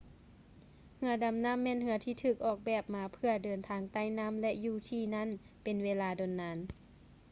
[0.97, 5.29] ເຮືອດໍານໍ້າແມ່ນເຮືອທີ່ຖືກອອກແບບມາເພື່ອເດີນທາງໃຕ້ ນໍ້າ ແລະ ຢູ່ທີ່ນັ້ນ
[5.63, 6.57] ເປັນເວລາດົນນານ